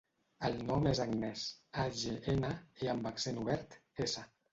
El 0.47 0.55
nom 0.69 0.85
és 0.91 1.01
Agnès: 1.03 1.43
a, 1.83 1.85
ge, 1.99 2.13
ena, 2.33 2.49
e 2.87 2.89
amb 2.95 3.11
accent 3.11 3.39
obert, 3.43 3.77
essa. 4.07 4.25